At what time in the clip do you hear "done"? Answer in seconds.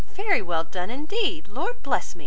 0.63-0.89